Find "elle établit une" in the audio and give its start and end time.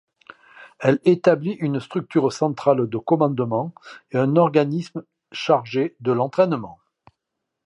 0.79-1.79